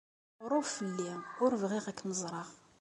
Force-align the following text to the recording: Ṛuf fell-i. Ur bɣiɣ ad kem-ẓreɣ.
Ṛuf 0.49 0.67
fell-i. 0.77 1.13
Ur 1.43 1.51
bɣiɣ 1.61 1.83
ad 1.87 1.95
kem-ẓreɣ. 1.97 2.49